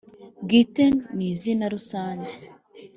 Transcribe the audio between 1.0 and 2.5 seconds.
ni zina rusange